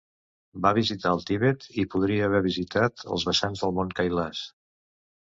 [0.65, 4.47] Va visitar el Tibet i podria haver visitat els vessants del mont Kailas.